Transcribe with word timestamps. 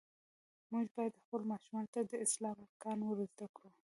مونږ 0.71 0.87
باید 0.97 1.19
خپلو 1.21 1.43
ماشومانو 1.51 1.91
ته 1.93 1.99
د 2.03 2.13
اسلام 2.25 2.57
ارکان 2.65 2.97
ور 3.03 3.19
زده 3.33 3.47
کړو. 3.55 3.69